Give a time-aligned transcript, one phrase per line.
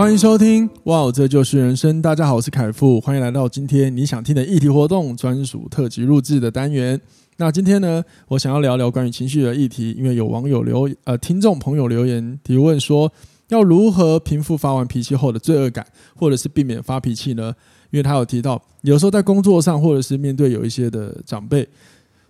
[0.00, 2.00] 欢迎收听，哇，这就是人生。
[2.00, 6.98] 大家好，我是凯富，欢迎来到今天你想听的议题活动专属特辑录制的单元。
[7.36, 13.12] 那今天呢，我想要聊聊关于情绪的议题，因为有网友留呃听众朋友留言提问说，
[13.48, 15.86] 要如何平复发完脾气后的罪恶感，
[16.16, 17.54] 或者是避免发脾气呢？
[17.90, 21.68] 因为他有提到，有时候在工作上，或者是面对有一些的长辈，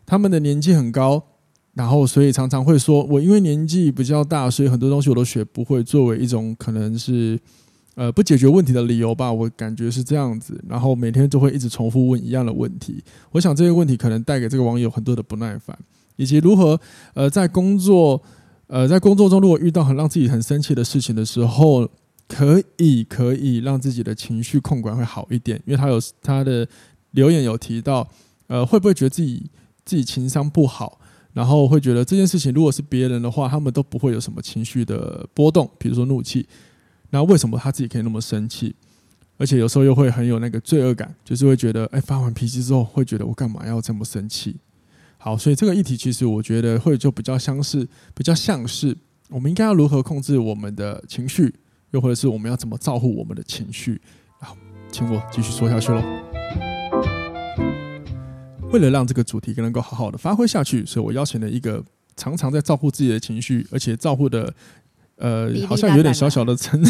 [0.04, 1.22] 他们的年纪很高。
[1.72, 7.38] 然后，所以常常会说，我因为年纪比较大，所以很多东西我都学不会，作为一种可能是
[7.94, 9.32] 呃不解决问题的理由吧。
[9.32, 10.62] 我感觉是这样子。
[10.68, 13.02] 然后每天都会一直重复问一样的问题。
[13.30, 15.78] 我想这些问题可能带给这个网友很多的不耐烦，
[16.16, 16.78] 以及如何
[17.14, 18.20] 呃在工作
[18.66, 21.88] 呃在工作中如果遇到很让自己很生气的事情的时候，
[22.26, 25.56] 可以可以让自己的情绪控管会好一点。
[25.64, 26.66] 因为他有他的
[27.12, 28.06] 留言有提到，
[28.48, 29.48] 呃会不会觉得自己
[29.84, 30.99] 自己情商不好？
[31.32, 36.46] 然后会觉得这件事情如果是别人的话，他们都不会有什么情绪的波动，比如说怒气。
[37.10, 38.74] 那为什么他自己可以那么生气？
[39.36, 44.56] 而且有时候又会很有那个罪恶感，就是会觉得，哎，发完脾气之后会觉得我干嘛要这么生气？
[45.16, 48.96] 好，所以这个议题其实我觉得会就比较相似，比较像是
[49.28, 51.54] 我们应该要如何控制我们的情绪，
[51.92, 54.00] 又或者是我们要怎么照顾我们的情绪？
[54.40, 54.56] 好，
[54.92, 56.29] 请我继续说下去喽。
[58.72, 61.82] 为了让这个主题更能够好好的发挥下去，所以我邀请了一个
[62.16, 64.52] 常常在照顾自己的情绪，而且照顾的
[65.16, 66.80] 呃好像有点小小的层，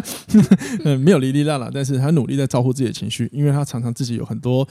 [0.84, 4.68] 嗯， 没有哩哩啦啦，但是他努力在照顾自己的情绪，因为他常常自己有很多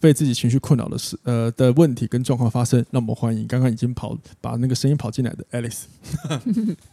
[0.00, 2.84] 被自己情绪困扰的事呃的问题跟状况发生。
[2.90, 5.82] 那么欢迎刚刚已经跑把那个声音跑进来的 Alice。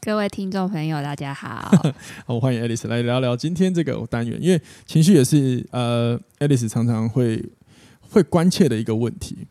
[0.02, 1.72] 各位听众朋友，大家好，
[2.26, 7.46] 好，我欢迎 Alice 来聊聊今天这个单元，因为情绪也是呃 Alice 常常会。
[8.12, 9.48] 会关切的一个问题，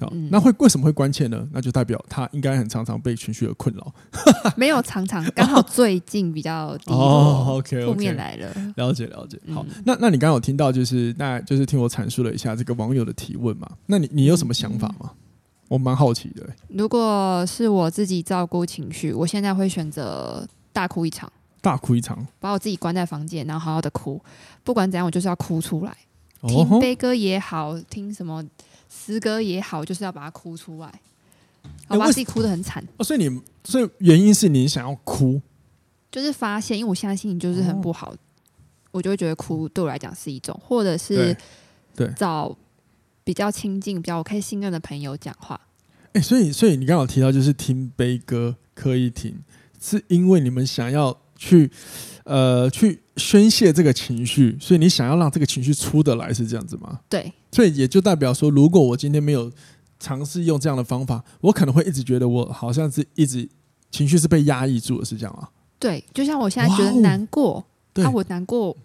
[0.00, 1.48] 好，那会为什么会关切呢？
[1.52, 3.92] 那就代表他应该很常常被情绪而困扰。
[4.56, 8.52] 没有常常，刚好最近比较低哦，OK，负面来了。
[8.76, 9.38] 了解了解。
[9.54, 13.70] 好，那那你刚刚有听到，就是那就是听我阐述了一下这个网友的提问嘛？
[13.86, 15.12] 那你你有什么想法吗？
[15.68, 16.44] 我蛮好奇的。
[16.68, 24.20] 如果是我自己照顾情绪，我现在会选择大哭一场，大哭一场，把我自己关在房间，然后好好的哭，
[24.64, 25.96] 不管怎样，我就是要哭出来。
[26.48, 28.44] 听悲歌也好，听什么
[28.88, 31.00] 诗歌也好，就是要把它哭出来，
[31.88, 32.82] 我把自己哭得很惨。
[32.96, 35.40] 哦，所以你，所以原因是你想要哭，
[36.10, 38.14] 就是发现，因为我现在心情就是很不好，
[38.90, 41.36] 我就会觉得哭对我来讲是一种，或者是
[41.94, 42.56] 对找
[43.22, 45.60] 比较亲近、比较我可以信任的朋友讲话。
[46.14, 49.42] 哎，所以，所以你刚好提到，就是听悲歌可以听，
[49.80, 51.70] 是因为你们想要去。
[52.24, 56.98] 呃，去宣泄这个情绪，所以你想要让这个情绪出得来，是这样子吗？
[57.08, 59.52] 对，所以也就代表说，如果我今天没有
[59.98, 63.48] 尝试用这样的方法，我可能会一直觉得我好像是一直
[63.90, 65.48] 情绪是被压抑住的，是这样啊？
[65.78, 67.64] 对，就像我现在觉得难过，
[67.94, 68.76] 啊、我难过，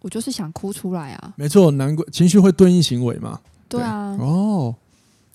[0.00, 1.32] 我就是想哭出来啊。
[1.36, 3.40] 没错，难过情绪会对应行为嘛？
[3.68, 4.16] 对啊。
[4.16, 4.74] 对哦，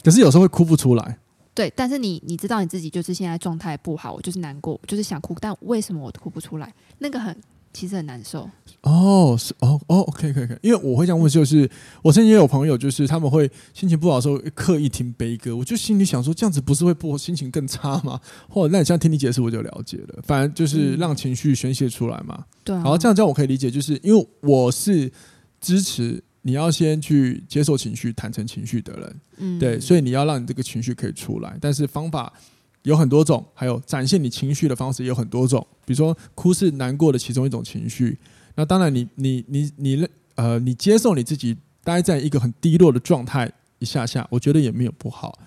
[0.03, 1.17] 可是有时候会哭不出来。
[1.55, 6.73] 对，但是你你知道你自己就是现在状态不好，我就是难过，我就是想哭，但为什么我哭不出来？
[6.97, 7.35] 那个很
[7.73, 8.49] 其实很难受。
[8.81, 11.69] 哦，是哦哦，OK，可以可以，因为我会这样问，就是
[12.01, 18.19] 我曾经也有朋友，就是他们会心情不好的时候刻意听悲歌，我就心里想说，这样子不是会不心情更差吗？
[18.47, 20.21] 或者那你现在听你解释，我就了解了。
[20.23, 22.35] 反正就是让情绪宣泄出来嘛。
[22.39, 25.11] 嗯、对、啊，好，这样这样我可以理解，就是因为我是
[25.59, 26.23] 支持。
[26.45, 32.33] 你要先去接受情绪、坦诚情绪的人，嗯，对，所以你要让你这个情绪可以出来，但是方法
[32.83, 35.65] 有很多种，还有展现你情绪的方式也有很多种。
[35.85, 38.17] 比如说，哭是难过的其中一种情绪，
[38.55, 45.37] 那当然你，你你你你呃，你接受你自己待在一个很低落的状态一下下，我觉得也没有不好。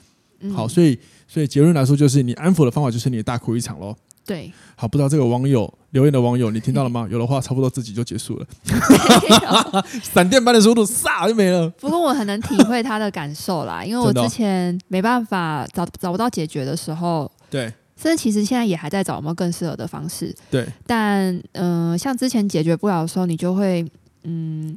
[0.54, 3.96] 好，所以所以结论来说，就是你安抚的方法就是你大哭一场喽。
[4.26, 7.06] 对，好，不知道这个网友留言的网友，你听到了吗？
[7.08, 8.46] 有的话，差不多自己就结束了，
[10.02, 11.68] 闪电般的速度，撒就没了。
[11.70, 20.66] 不过我很能体会他的感受啦， 因为我之前没办法找找不到解决的时候，对，甚至其实现在也还在找有没有更适合的方式，对。
[20.86, 23.86] 但嗯、呃，像之前解决不了的时候，你就会
[24.24, 24.76] 嗯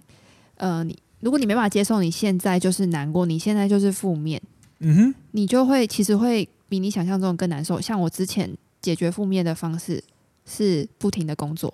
[0.58, 4.40] 呃，你如果你没办法接受你现在就是难过，你现在就是负面，
[4.82, 7.82] 嗯哼，你就会其实会比你想象中更难受。
[7.82, 8.56] 像我之前。
[8.82, 10.04] 解决负面的方式
[10.46, 11.74] 是不停的工作，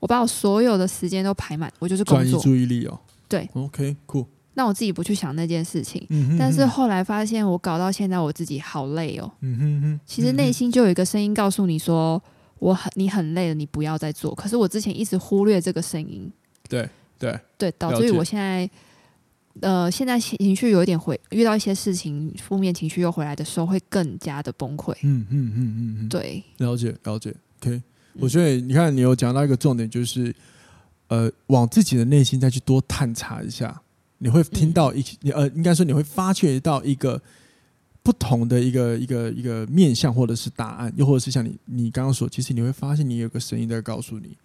[0.00, 2.98] 我把我所有的时间都排满，我就是工作，注意力哦。
[3.28, 4.26] 对，OK，cool。
[4.54, 6.04] 让我自己不去想那件事情。
[6.08, 9.30] 嗯哼哼，但是后来发现，我搞到现在，我自己好累哦。
[9.40, 12.20] 嗯哼哼，其实内心就有一个声音告诉你说
[12.58, 16.28] ：“我很，你很累了，你不要再做。”可是我之前一直忽略这个声音。
[16.68, 16.88] 对
[17.18, 18.68] 对对，导致于我现在，
[19.62, 24.92] 呃，现在情绪有一点回，遇到一些事情，负面情绪又回来的时候，会更加的崩溃。
[25.02, 27.34] 嗯嗯嗯嗯嗯，对，了解了解。
[27.60, 27.82] OK，
[28.14, 30.34] 我觉得你看，你有讲到一个重点，就是。
[31.10, 33.80] 呃，往自己的内心再去多探查一下，
[34.18, 37.18] 你会听到一，你呃，应该说你会发觉到一个
[38.02, 44.36] 不同的一个一个一个面向，或者是答案，又或者是像你你刚刚说，其实你会发现你有个声音在告诉你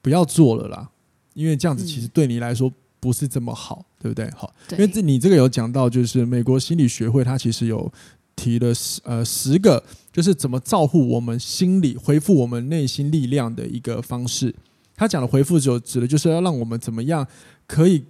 [0.00, 0.88] 不要做了啦，
[1.34, 4.30] 因为这样子其实对你来说不是这么好，对不对？
[4.36, 7.90] 好，因为这你这个有讲到，就是美国心理学会它其实有
[8.36, 9.82] 提了十呃十个，
[10.12, 14.54] 就是怎么照顾我们心理、恢复我们内心力量的一个方式。
[14.94, 17.26] 他讲的回复就指的就是要让我们怎么样
[17.66, 18.04] 可以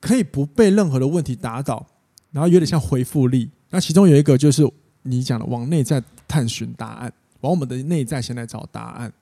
[0.00, 1.86] 可以不被任何的问题打倒，
[2.30, 3.50] 然后有点像回复力。
[3.68, 4.66] 那其中有一个就是
[5.02, 9.12] 你讲的往内在探寻答案，往我们的内在先来找答案。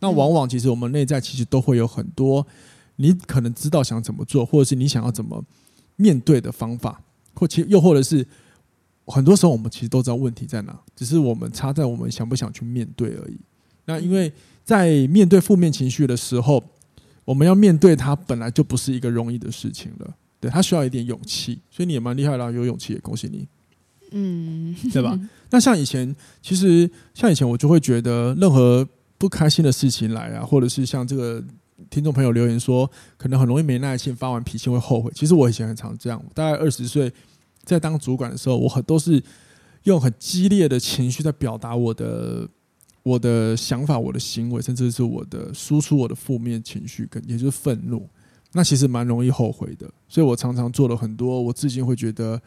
[0.00, 2.46] 那往往其实我们内在其实都会有很多
[2.98, 5.42] 你可能知道想怎么做，或者是你想要怎么
[5.96, 7.00] 面对的方法，
[7.34, 8.24] 或其又或者是
[9.06, 13.38] 很多时候我们其实都知道问题在哪，只是我们差在我们想不想去面对而已。
[13.86, 14.30] 那因为。
[14.68, 16.62] 在面对负面情绪的时候，
[17.24, 20.14] 我们要面对它，本来就不是一个容易的事情了。
[20.38, 23.48] 对，它需要一点勇气，所以你也蛮厉害啦，有勇气也恭喜你。
[24.10, 25.18] 嗯，对吧？
[25.48, 28.86] 那像以前，其实像以前，我就会觉得，任何
[29.16, 31.42] 不开心的事情来啊，或者是像这个
[31.90, 35.10] 听众朋友留言说，可能很容易没耐心，发完脾气会后悔。
[35.14, 37.12] 其实我以前很常这样，大概二十岁
[37.64, 39.22] 在当主管的时候，我很都是
[39.84, 42.48] 用很激烈的情绪在表达我的。
[43.04, 48.06] 我的想法、我的行为，甚至是我的输出，我的负面情绪，跟也就是愤怒，
[48.52, 49.90] 那其实蛮容易后悔的。
[50.08, 52.38] 所以我常常做了很多我至今会觉得，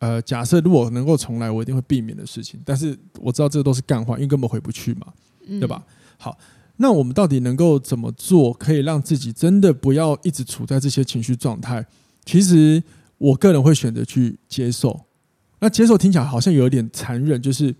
[0.00, 2.60] 呃，假设如果能够重来，我一定会避免的事情。
[2.62, 5.06] 但是我知道这都是干话，因为根本回不去嘛，
[5.46, 5.82] 对吧？
[6.18, 6.36] 好，
[6.80, 11.86] 那我们到底能够怎么做，可以让自己真的不要一直处在这些情绪状态？
[12.24, 12.82] 其实
[13.18, 14.98] 我个人会选择去接受。
[15.60, 17.74] 那接受听起来好像有一点残忍，就是。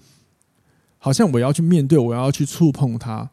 [1.02, 3.26] 好像我要去面对，我要去触碰它，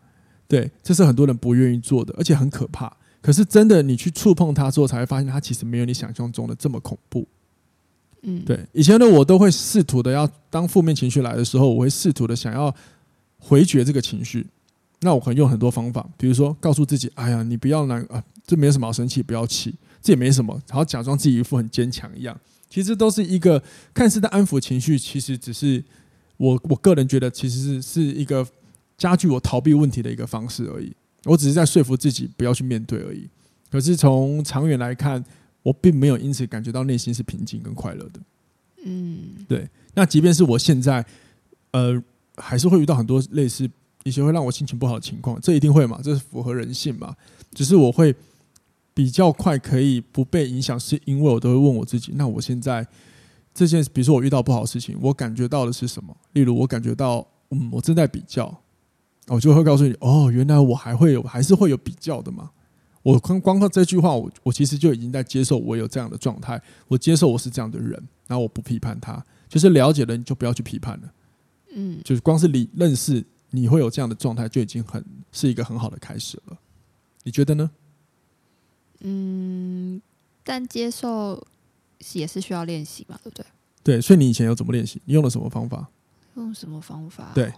[0.48, 2.90] 对，这是很多人不愿意做的，而且很可怕。
[3.22, 7.28] 可是真的，你去触碰它之后，才会发现它其实没有你想象中的这么恐怖。
[8.22, 8.66] 嗯，对。
[8.72, 12.74] 以前的我都会试图的要当负面情绪来的时候，我会试图的想要
[13.38, 14.48] 回绝这个情绪。
[15.02, 22.40] 那我可能用很多方法，比如说告诉自己：“哎呀，你不要难啊，这没什么好生气，不要气，这也没什么。”然后假装自己一副很坚强一样，
[22.70, 23.62] 其实都是一个
[23.94, 25.84] 看似在安抚情绪，其实只是。
[26.40, 28.48] 我我个人觉得，其实是是一个
[28.96, 30.94] 加剧我逃避问题的一个方式而已。
[31.24, 33.28] 我只是在说服自己不要去面对而已。
[33.72, 35.26] 可是从长远来看，
[35.64, 38.20] 我并没有因此感觉到内心是平静跟快乐的。
[38.86, 39.68] 嗯，对。
[39.96, 41.04] 那即便是我现在，
[41.72, 42.00] 呃，
[42.36, 43.68] 还是会遇到很多类似
[44.04, 47.16] 一些会让我心情不好的情况，这一定会嘛，这是符合人性嘛。
[47.54, 48.16] 只是我会
[48.94, 52.88] 比较快可以不被影响，是因为我都会问我自己：那我现在。
[53.54, 56.16] 这件事，比如说我遇到不好的事情，我感觉到的是什么？
[56.34, 58.56] 例如，我感觉到，嗯，我正在比较，
[59.30, 62.52] 我就会告诉你，哦，原来我还会有，还是会有比较的嘛。
[63.02, 67.94] 我光光靠这句话，我我其实就已经在接受我有这样的状态，我接受我是这样的人，
[68.28, 71.12] 然后我不批判他，就是了解了，你就不要去批判了。
[71.74, 73.26] 嗯，就是光是理认识
[73.58, 76.58] 你会有这样的状态，就已经很是一个很好的开始了。
[77.24, 77.72] 你觉得呢？
[79.00, 80.02] 嗯，
[80.44, 81.46] 但接受。
[82.14, 83.46] 也是需要练习嘛，对不对？
[83.84, 85.02] 对，所以你以前有怎么练习？
[85.06, 85.90] 你用了什么方法？
[86.36, 87.32] 用什么方法？
[87.34, 87.52] 对，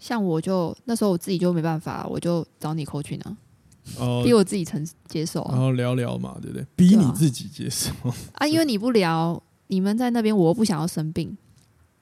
[0.00, 3.20] 像我就那时候我自己就没办法，我就找你 coaching
[4.24, 6.66] 逼我自己承接受，然后聊聊嘛，对不对？
[6.74, 11.38] 逼你自己接受啊，啊，因为你不聊，你们在那边，我又不想要生病。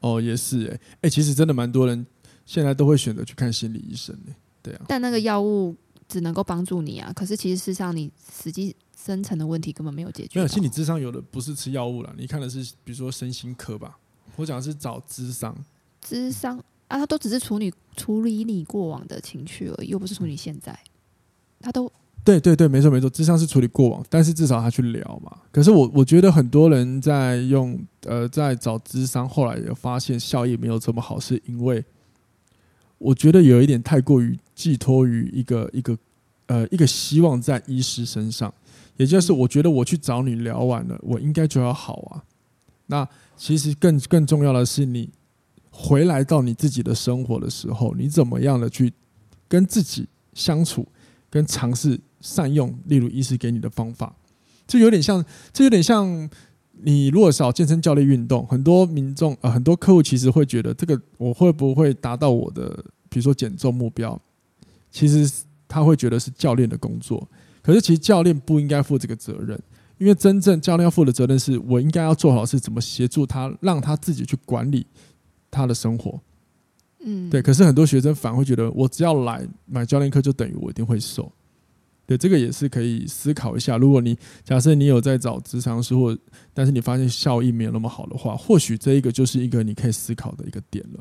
[0.01, 2.07] 哦，也是哎、欸，哎、欸，其实真的蛮多人
[2.47, 4.85] 现在都会选择去看心理医生呢、欸，对啊。
[4.89, 5.75] 但那个药物
[6.09, 8.11] 只能够帮助你啊，可是其实事实上你
[8.43, 8.75] 实际。
[8.97, 10.39] 深层的问题根本没有解决。
[10.39, 13.99] 没有，心理智商有的不是吃药物了，你看的是比如说身心科吧。
[14.37, 15.55] 我讲的是找智商。
[16.01, 16.57] 智商
[16.89, 20.75] 啊，他都只是处理处理你过往的情绪而已，又不是处理现在。
[21.61, 21.93] 他都
[22.25, 25.37] 对对对，没错没错，智商是处理过往，但是至少他去聊嘛。
[25.53, 31.85] 可是我我觉得很多人在用呃在找智商，后来也发现效益没有这么好，是因为
[33.05, 35.99] 我觉得有一点太过于寄托于一个一个
[36.47, 38.53] 呃一个希望在医师身上。
[38.97, 42.23] 也就是我觉得我去找你聊完了，我应该就要好啊。
[42.87, 43.07] 那
[43.37, 45.11] 其实更更重要的是，你
[45.71, 48.93] 回来到你自己的生活的时候，你怎么样的去
[49.49, 50.87] 跟自己相处，
[51.29, 54.15] 跟尝试善用，例如医师给你的方法。
[54.67, 56.31] 这有点像，这有点像
[56.83, 62.85] 你如果少健身教练运动，很多民众呃，很多客户其实会觉得这个我会不会达到我的，
[63.15, 64.21] 比如说减重目标，
[64.91, 65.33] 其实
[65.69, 67.29] 他会觉得是教练的工作，
[67.63, 69.57] 可是其实教练不应该负这个责任，
[69.99, 74.85] 因为真正教练要负的责任是我应该要做好是怎么协助他，让他自己去管理
[75.49, 76.21] 他的生活。
[77.05, 77.41] 嗯，对。
[77.41, 81.31] 可是很多学生反而会觉得，我只要来买教练课，就等于我一定会瘦。
[82.05, 83.79] 对，这个也是可以思考一下。
[83.79, 86.19] 如果你假设你有在找职场师，或
[86.53, 91.01] 但是你发现效益没有那么好的话，或许这一个就是一个你可以思考的一个点了。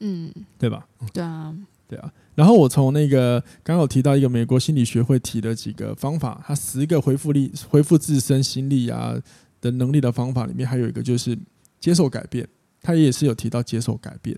[0.00, 0.86] 嗯，对吧？
[1.12, 1.54] 对啊，
[1.88, 2.12] 对啊。
[2.34, 9.14] 然后我从那个刚刚有提到一个美国心理学会提的几个方法，它十个恢复力、恢复自身心力啊
[9.60, 11.38] 的能力的方法里面，还有一个就是
[11.78, 12.48] 接受改变。
[12.82, 14.34] 它也是有提到接受改变。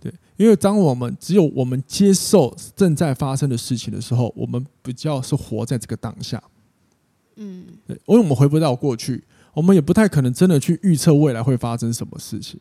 [0.00, 6.42] 对，因为当我们只有我们接受正在发生的事情的时候，我们比较是活在这个当下。
[7.36, 9.22] 嗯，对，因为我们回不到过去，
[9.54, 12.58] 我们也不太可能真的去预测未来会发生什么事情，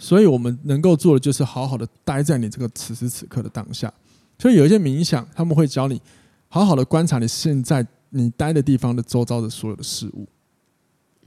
[0.00, 3.92] 所以我们能够做的就是好好的待在你这个此时此刻的当下。
[4.38, 6.00] 所以有一些冥想，他们会教你
[6.48, 10.26] 好好的观察你现在你待的地方的周遭的所有的事物。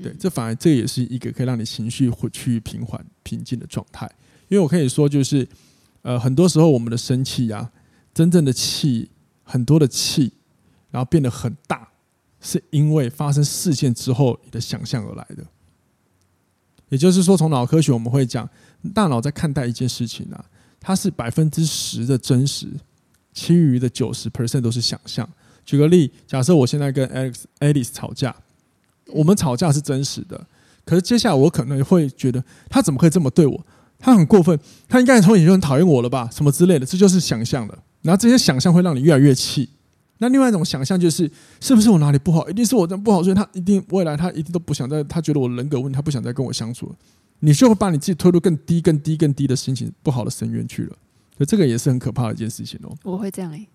[0.01, 4.09] 对，这反而这也是一个可以让你情绪会趋于平缓、平静的状态。
[4.47, 5.47] 因为我可以说，就是，
[6.01, 7.71] 呃，很多时候我们的生气呀，
[8.11, 9.11] 真正的气，
[9.43, 10.33] 很多的气，
[10.89, 11.87] 然后变得很大，
[12.41, 15.45] 是因为发生事件之后你的想象而来的。
[16.93, 18.47] 也就是说，从脑科学我们会讲，
[18.93, 20.45] 大脑在看待一件事情啊，
[20.79, 22.67] 它是百分之十的真实，
[23.33, 25.27] 其余的九十 percent 都是想象。
[25.65, 28.35] 举个例，假设我现在跟 Alex Alice 吵架，
[29.07, 30.45] 我们吵架是真实的，
[30.85, 33.65] 可是接下来我可能会觉得，他怎么可以这么对我？
[33.97, 36.29] 他很过分，他应该从以前就很讨厌我了吧？
[36.31, 37.75] 什么之类的，这就是想象的。
[38.03, 39.67] 然后这些想象会让你越来越气。
[40.19, 41.29] 那另外一种想象就是，
[41.59, 42.49] 是不是我哪里不好？
[42.49, 46.95] 一定是我这不好，所以他一定未来他一定都不想再，他觉得我人格问题，他不想再跟我相处了。
[47.39, 50.95] 你就会把你自己推入更低、更低、更低的心情不好的深渊去了。
[51.37, 52.95] 所以这个也是很可怕的一件事情哦。
[53.03, 53.67] 我会这样哎、欸。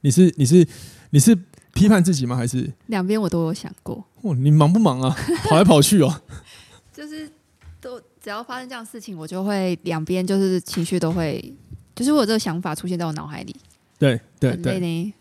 [0.00, 0.66] 你是你是
[1.10, 1.36] 你是
[1.72, 2.36] 批判自己吗？
[2.36, 4.04] 还是两边我都有想过？
[4.22, 5.16] 哦，你忙不忙啊？
[5.44, 6.22] 跑来跑去哦。
[6.92, 7.30] 就是。
[7.78, 11.54] 都只要发生这样的事情，我就会两边就是情绪都会，
[11.94, 13.54] 就是我有这个想法出现在我脑海里。
[13.96, 15.12] 对对对，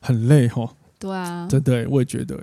[0.00, 0.68] 很累哈。
[0.98, 2.38] 对啊，真的，我也觉得。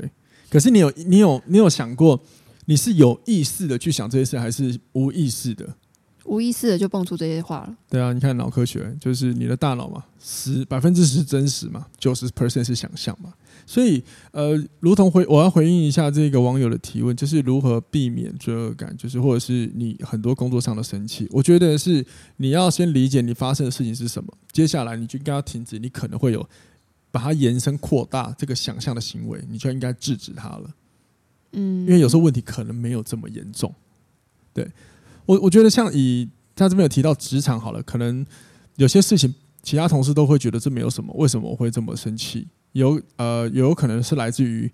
[0.50, 2.20] 可是你有你有你有想过，
[2.66, 5.76] 你是有意识的去想这些事，还是无意识的？
[6.26, 7.78] 无意识的就蹦出这些话了。
[7.90, 13.34] 对啊，你看脑科学，就是你的大脑嘛，十百分之十真实嘛，九十 percent 是想象嘛。
[13.66, 21.28] 所以，呃，如同回我要回应一下这个网友的提问，就是如何避免罪恶感，就是或者是你很多工作上的生气。
[21.32, 22.06] 我觉得是
[22.38, 26.48] 你要先理解你发生的事情是什么，接下来你就应该要停止你可能会有
[27.12, 30.70] 把它延伸扩大这个想象的行为，你就应该制止它了。
[31.54, 33.74] 嗯，因为有时候问题可能没有这么严重。
[34.54, 34.68] 对
[35.26, 38.26] 我，我觉得像以他这边有提到职场好了，可能
[38.76, 42.48] 有些事情其他同事都会觉得这没有什么，为什么我会这么生气？
[42.74, 44.72] 有呃，有可能是来自于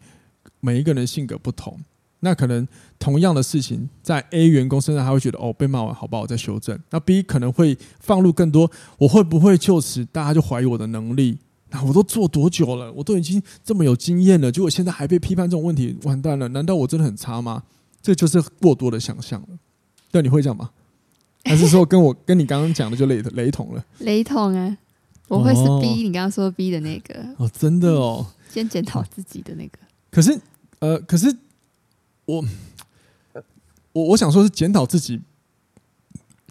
[0.60, 1.80] 每一个人性格不同。
[2.22, 2.66] 那可能
[2.98, 6.80] 同样的事情，在 A 员工身上，他会觉得哦，被骂完，好吧，我再修正。
[6.90, 11.38] 那 B 可能会放入更多，我会不会就此大家就怀疑我的能力？
[11.74, 12.94] 那我都做多久了？
[12.94, 16.48] 我都已经这么有经验了，结果现在还被批判这种问题，完蛋了！
[16.50, 17.64] 难道我真的很差吗？
[18.02, 19.48] 这就是过多的想象了。
[20.12, 20.70] 对，你会这样吗？
[21.46, 23.84] 还是说跟我跟你刚刚讲的就雷雷同了？
[24.00, 24.78] 雷同啊。
[25.30, 29.80] 我会是 B，、哦、你刚刚说 B 的那个哦，真的哦，先检讨自己的那个。
[30.12, 30.40] 可是，
[30.80, 31.36] 呃，可是
[32.26, 32.44] 我
[33.94, 35.20] 我我想说，是检讨自己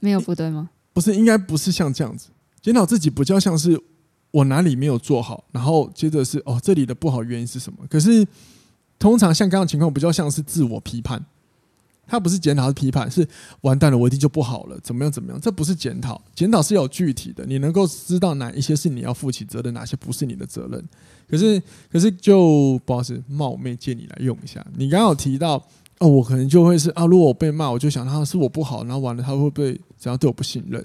[0.00, 0.70] 没有不对吗？
[0.92, 3.80] 不是，应该不是像这样子检讨自己，比较像是
[4.32, 7.78] 我哪里没有做好，然后接着是哦，这里的不好原因是什么？
[7.88, 8.26] 可是
[8.98, 11.24] 通常像刚刚情况，比较像是自我批判。
[12.04, 13.26] 他不是检讨，是批判，是
[13.60, 15.40] 完蛋了，我一定就不好了，怎么样怎么样？
[15.40, 20.84] 这不是检讨，检讨是有具体的，你能够知道哪一些是你要负起责任，哪些不是你的责任。
[21.28, 24.66] 可是，可是就不好意思，冒昧借你来用一下。
[24.76, 25.62] 你刚刚有提到
[26.00, 30.84] 哦，我可能就会是啊，如果我被骂，我就想他是我不好，然后完了他会不会怎样对我不信任？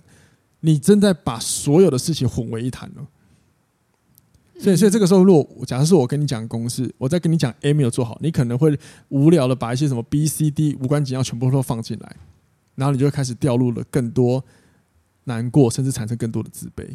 [0.62, 3.06] 你正在把所有的事情混为一谈了。
[4.60, 8.78] 所以，所以这个时候，如果假设是我跟你讲公式，我再跟你讲 A 没有做好，你可能会
[9.10, 12.16] 无聊的把一些什么 B、C、D 无关紧要全部都放进来，
[12.76, 14.44] 然后你就开始掉入了更多
[15.26, 16.88] 难过，甚至产生更多的自卑。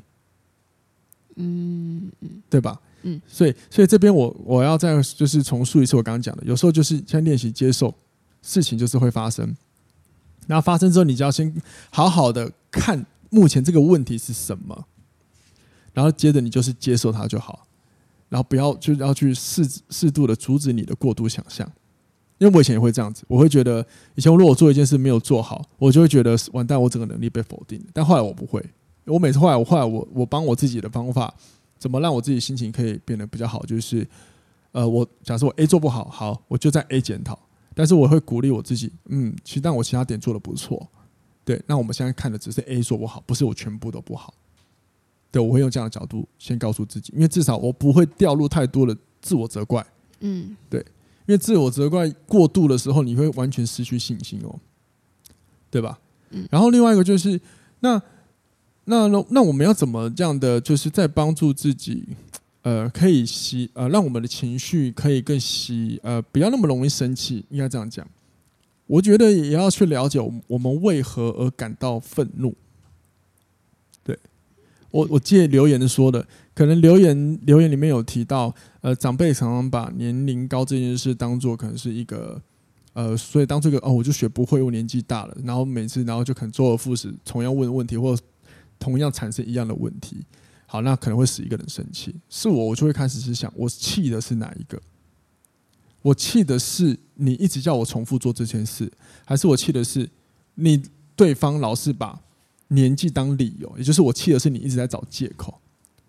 [1.36, 2.80] 嗯嗯，对吧？
[3.02, 7.94] 嗯，所以，所以这边我我要再就是重述一次我刚刚讲的，有时候就是先练习接受
[8.42, 9.56] 事情就是会发生，
[10.46, 11.54] 然后发生之后，你就要先
[11.90, 14.86] 好好的看目前这个问题是什么。
[15.92, 17.66] 然后接着你就是接受它就好，
[18.28, 21.70] 然后不要就要去适适度的阻止你的过度想象，
[22.38, 27.84] 因为我以前也会这样子，我会觉得以前如果我做一件事没有做好，我就会觉得完蛋，我整个能力被否定。
[27.92, 28.64] 但后来我不会，
[29.04, 31.32] 我每次后来我后来我我帮我自己的方法，
[31.78, 34.06] 怎么让我自己心情可以变得比较好，就是
[34.72, 37.38] 呃，我假设我 A 做不好，好，我就在 A 检讨，
[37.74, 40.88] 但是我会鼓励我自己，嗯，其实但我其他点做的不错，
[41.44, 44.32] 对，那我们现在看的只是 A 做不好，不是我全部都不好。
[45.32, 49.84] 对，我会用这样的角度先告诉自己，因为至少我不会掉入太多的自我责怪。
[50.20, 50.84] 嗯，对。
[51.24, 54.58] 因为自我责怪过度的时候，你会完全失去信心哦，
[55.70, 55.98] 对吧？
[56.30, 56.46] 嗯。
[56.50, 57.40] 然后另外一个就是，
[57.78, 58.02] 那
[58.84, 62.08] 那那我们要怎么这样的，就是在帮助自己，
[62.62, 68.06] 呃，可以吸呃，让我们的情绪可以更吸呃，不要那么容易生气，应该这样讲。
[68.88, 72.52] 我觉得也要去了解我们为何而感到愤怒。
[74.02, 74.18] 对，
[74.92, 76.24] 我我借留言说的。
[76.54, 82.40] 可能留言留言里面有提到，呃，长辈常常把年龄高这件事当做可能是一个，
[82.92, 88.14] 呃，所以当这个哦，我就学不会，我年纪大了，然后每次然后就可能周而复始，同样问问题，或
[88.78, 90.18] 同样产生一样的问题，
[90.66, 92.14] 好，那可能会使一个人生气。
[92.28, 94.78] 是我，我就会开始是想，我气的是哪一个？
[96.02, 98.92] 我气的是你一直叫我重复做这件事，
[99.24, 100.10] 还是我气的是
[100.56, 100.82] 你
[101.16, 102.20] 对方老是把
[102.74, 103.72] 年纪当理由？
[103.78, 105.60] 也就是我气的是你一直在找借口。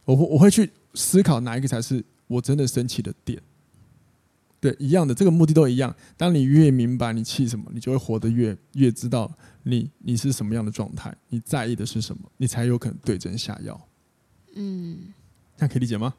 [0.05, 3.41] 我我会去思考哪一个才是我真的生气的点，
[4.59, 5.95] 对，一样的，这个目的都一样。
[6.17, 9.31] 当你越明白你气什么，你就会活得越越知道
[9.63, 13.79] 你你是什么样的状态，你在意的是什么，你才有可能对症下药。
[14.55, 14.99] 嗯，
[15.57, 16.13] 这样可以理解吗？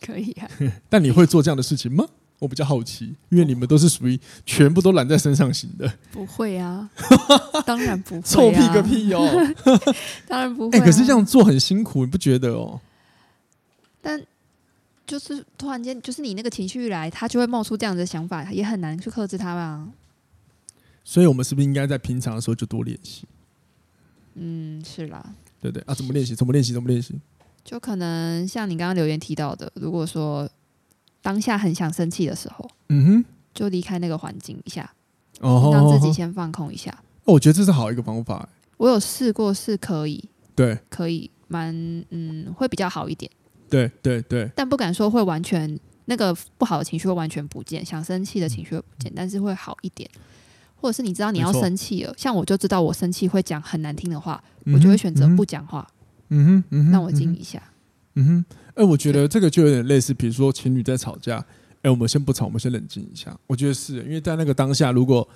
[0.00, 0.50] 可以啊。
[0.88, 2.04] 但你会做这样的事情吗？
[2.38, 5.92] 我比较好奇，因为你们都是属于全部都揽在身上型的。
[6.12, 6.88] 不会啊，
[7.66, 8.22] 当然不会、啊。
[8.24, 9.26] 臭屁个屁哦！
[10.26, 10.80] 当然不会、啊。
[10.80, 12.80] 哎、欸，可是这样做很辛苦，你不觉得哦？
[14.00, 14.22] 但
[15.06, 19.88] 就是突然间，就是你那个情绪一来，他就会冒出这样的想法，也很难去克制他吧。
[21.02, 23.26] 所以我们是不是应该在平常的时候就多练习？
[24.34, 25.34] 嗯，是啦。
[25.60, 26.36] 对对啊，怎么练习？
[26.36, 26.72] 怎么练习？
[26.72, 27.18] 怎么练习？
[27.64, 30.48] 就可能像你刚刚留言提到的，如果说
[31.22, 34.90] 当下很想生气的时候，嗯哼，就离开那个环境一下，
[35.40, 36.90] 哦，让自己先放空一下。
[37.24, 38.48] 哦，我觉得这是好一个方法。
[38.76, 41.74] 我有试过，是可以，对，可以，蛮
[42.10, 43.30] 嗯，会比较好一点。
[43.68, 50.08] 对对对，但不敢说会完全那个不好的情绪会完全不见，想生气的情绪会不见，但是会好一点。
[50.80, 55.84] 或者是你知道你要生气了，像我就知道我生气会讲很难听的话，嗯、我就会选择不讲话。
[56.28, 57.58] 嗯哼，嗯哼，让我静一下。
[57.58, 57.74] 嗯
[58.24, 63.38] 哼，哎、欸，我觉得这个就有点类似，比如说情侣在吵架，哎、欸，我们先不吵，我们先冷静一下。
[63.46, 65.28] 我觉得是因为在那个当下，如果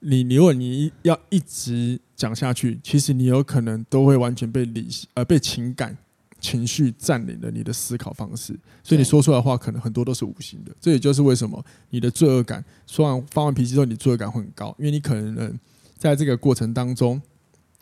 [0.00, 5.96] 你你如果你要一直讲下去，其实你有可能都会完全被理呃被情感。
[6.40, 10.70] 情绪占领了你的思考方式，所以你说出来的话可能很多都是无心的。
[10.80, 15.58] 这也就是为什么你的罪恶感说完发完脾气之后，你罪恶感会很高，因为你可能
[15.96, 17.20] 在这个过程当中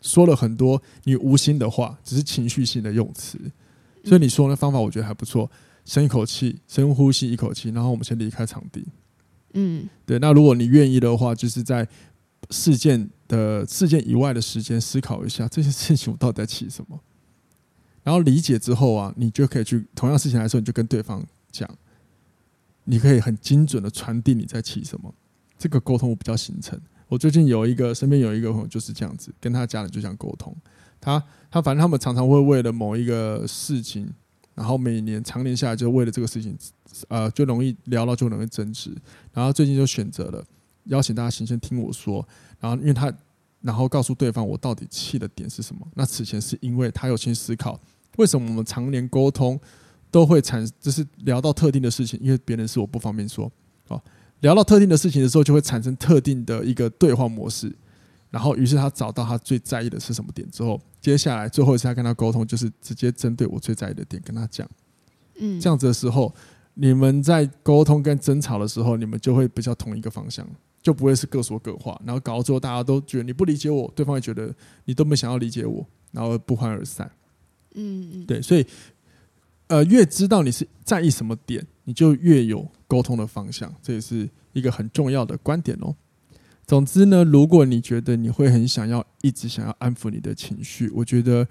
[0.01, 3.37] 说了很多你无心的话，只是情绪性的用词。
[4.07, 5.51] 所以你说那方法我觉得还不错，
[5.83, 8.87] 深一口气，深呼吸一口气，然后我们先离开场地。
[9.53, 10.17] 嗯，对。
[10.19, 11.85] 那如果你愿意的话，就是在
[12.49, 16.97] 事件的事件以外的时间思考一下，这些事情我到底在气什么。
[18.03, 21.69] 然后理解之后啊，你就可以去同样事情来说，你就跟对方讲，
[22.85, 25.13] 你可以很精准的传递你在气什么。
[25.57, 26.79] 这个沟通我比较形成。
[27.09, 30.55] 我最近有一个身边有一个朋友就是这样子，跟他家人就这样沟通。
[30.99, 34.11] 他他反正他们常常会为了某一个事情，
[34.55, 36.57] 然后每年常年下来就为了这个事情，
[37.07, 38.95] 呃，就容易聊到就容易争执。
[39.33, 40.43] 然后最近就选择了
[40.85, 42.27] 邀请大家先先听我说，
[42.59, 43.11] 然后因为他
[43.61, 45.85] 然后告诉对方我到底气的点是什么。
[45.95, 47.79] 那此前是因为他有先思考。
[48.17, 49.59] 为什么我们常年沟通
[50.09, 53.51] 都会产，就是聊到特定的事情，因为别人是我不方便说
[53.87, 54.01] 哦。
[54.41, 57.75] 聊到特定的事情的时候，就会产生特定的一个对话模式。
[58.29, 64.69] 然后，于是他找到他最在意的是什么点之后，接下来最后一次他跟他沟通，就是直接针对我最在意的点跟他讲。
[65.39, 66.33] 嗯，这样子的时候，
[66.73, 70.45] 你们在沟通跟争吵的时候，你们就会比较同一个方向，
[70.81, 71.99] 就不会是各说各话。
[72.05, 74.53] 然后搞到最后，大家都觉得你不理解我，对方也觉得
[74.85, 77.09] 你都没想要理解我，然后不欢而散。
[77.75, 78.65] 嗯嗯，对，所以，
[79.67, 85.95] 呃，越知道你是在意什么点，你就越有沟通的方向，这也是一个很重要的观点哦。
[86.67, 91.47] 总之呢，如果你觉得你会很想要一直想要安抚你的情绪，我觉得，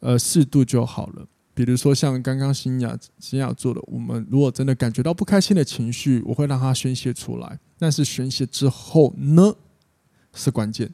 [0.00, 1.24] 呃，适度就好了。
[1.54, 9.54] 比如说像刚刚新雅新雅做的，我们如果真的感觉到不开心的情绪，我会让它宣泄出来，但是宣泄之后呢，
[10.34, 10.92] 是关键。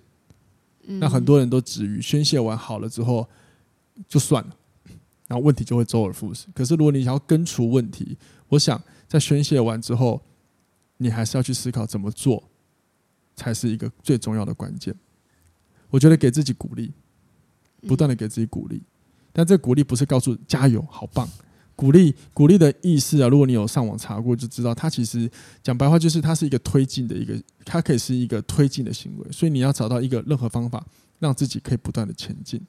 [0.87, 3.27] 那很多人都止于宣泄完好了之后
[4.07, 4.55] 就算了。
[5.27, 6.47] 然后问题就会周而复始。
[6.55, 10.21] 可是如果你想要根除问题，我想在宣泄完之后，
[10.99, 12.43] 你还是要去思考怎么做，
[13.37, 14.95] 才是一个最重要的关键。
[15.91, 16.93] 我觉得给自己鼓励，
[17.87, 18.83] 不断的给自己鼓励，
[19.33, 21.29] 但这鼓励不是告诉加油，好棒。
[21.77, 25.29] 鼓励鼓励的意思啊，如果你有上网查过，就知道它其实
[25.61, 29.33] 讲白话就是它是一个推进的一个，它可以是一个推进的行为。
[29.33, 30.87] 所以你要找到一个任何方法，
[31.19, 32.61] 让自己可以不断的前进，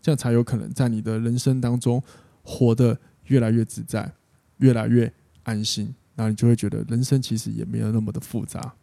[0.00, 2.02] 这样才有可能在你的人生当中
[2.42, 4.10] 活得越来越自在，
[4.58, 5.94] 越来越安心。
[6.14, 8.74] 然后你就会觉得人生其实也没有那么的复杂，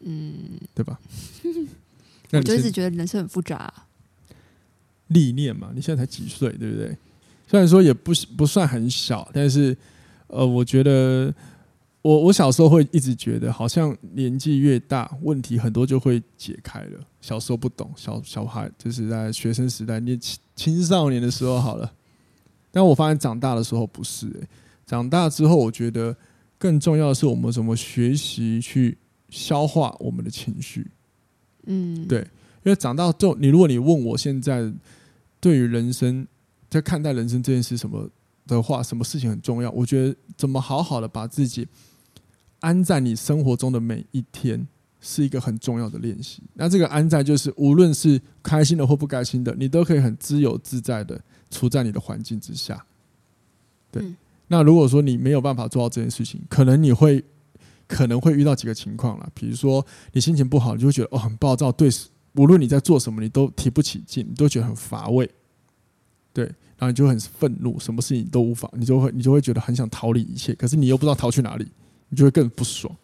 [0.00, 0.98] 嗯，对吧？
[2.32, 3.86] 我就一直觉得人生很复杂啊。
[5.08, 6.96] 历练嘛，你现在才几岁，对不对？
[7.46, 9.76] 虽然说也不不算很小，但是，
[10.26, 11.32] 呃，我觉得
[12.02, 17.00] 我我小时候会一直觉得，好像年纪越大，问题很多就会解开了。
[17.20, 21.92] 小时候不懂，小小孩就是在学生时代、年青青少年的时候好了。
[22.72, 24.48] 但我发现长大的时候不是、欸，
[24.84, 26.16] 长大之后，我觉得
[26.58, 30.90] 更重要的是我们怎么学习去消化我们的情绪。
[31.66, 32.20] 嗯，对，
[32.64, 34.72] 因为长大之后，你如果你问我现在
[35.40, 36.26] 对于人生。
[36.68, 38.10] 在看待人生这件事什么
[38.44, 39.70] 的话，什么事情很重要？
[39.70, 41.66] 我觉得怎么好好的把自己
[42.58, 44.66] 安在你生活中的每一天，
[45.00, 46.42] 是一个很重要的练习。
[46.54, 51.18] 那这个安在，就是无论是开心的或不开心的，你都可以很自由自在的
[51.50, 52.84] 处在你的环境之下。
[53.92, 54.02] 对。
[54.48, 57.24] 那如果说你没有办法做到这件事情，可能你会
[57.86, 59.28] 可能会遇到几个情况了。
[59.34, 61.88] 比如说你心情不好，你就会觉得哦很暴躁，对，
[62.34, 65.28] 无论你在做什么，你都提不起劲，你都觉得很乏味。
[66.32, 71.66] 对，然后你就很愤怒，什么事情都无法，你就会你就会觉得很想逃离一切，可是你又不知道逃去哪里，
[72.10, 72.94] 你就会更不爽。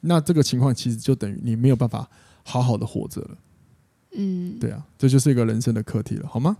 [0.00, 2.08] 那这个情况其实就等于你没有办法
[2.44, 3.36] 好好的活着了。
[4.12, 6.56] 嗯，对啊，这就是一个人生的课题了，好吗？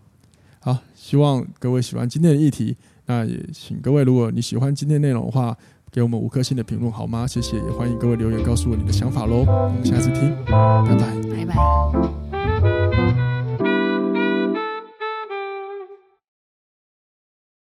[0.58, 5.56] 好，希望各位喜欢今天的议题，那也请各位，如果你喜欢今天内容的话，
[5.92, 7.26] 给我们五颗星的评论好吗？
[7.26, 9.44] 谢谢，也欢迎各位留言告诉我你的想法喽。
[9.46, 12.79] 我们下次听，拜拜，拜拜。